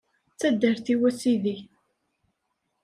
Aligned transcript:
D 0.33 0.35
taddart-iw, 0.39 1.01
a 1.09 1.11
Sidi. 1.19 1.57